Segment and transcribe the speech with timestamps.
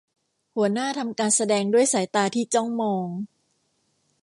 [0.55, 3.07] หัวหน้าทำการแสดงด้วยสายตาที่จ้องมอง